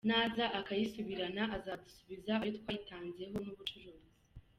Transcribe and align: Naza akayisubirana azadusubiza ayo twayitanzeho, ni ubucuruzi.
Naza 0.09 0.45
akayisubirana 0.59 1.43
azadusubiza 1.57 2.33
ayo 2.43 2.51
twayitanzeho, 2.57 3.35
ni 3.41 3.49
ubucuruzi. 3.53 4.09